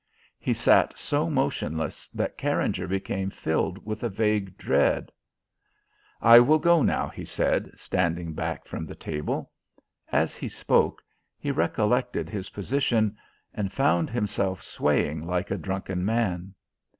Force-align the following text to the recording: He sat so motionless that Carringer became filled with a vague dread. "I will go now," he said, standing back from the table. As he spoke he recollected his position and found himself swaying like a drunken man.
He 0.39 0.53
sat 0.55 0.97
so 0.97 1.29
motionless 1.29 2.07
that 2.07 2.35
Carringer 2.35 2.87
became 2.87 3.29
filled 3.29 3.85
with 3.85 4.01
a 4.03 4.09
vague 4.09 4.57
dread. 4.57 5.11
"I 6.23 6.39
will 6.39 6.57
go 6.57 6.81
now," 6.81 7.07
he 7.09 7.23
said, 7.23 7.77
standing 7.77 8.33
back 8.33 8.65
from 8.65 8.87
the 8.87 8.95
table. 8.95 9.51
As 10.11 10.35
he 10.35 10.49
spoke 10.49 11.03
he 11.37 11.51
recollected 11.51 12.29
his 12.31 12.49
position 12.49 13.15
and 13.53 13.71
found 13.71 14.09
himself 14.09 14.63
swaying 14.63 15.27
like 15.27 15.51
a 15.51 15.55
drunken 15.59 16.03
man. 16.03 16.55